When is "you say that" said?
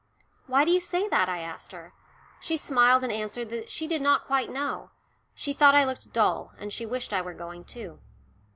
0.71-1.29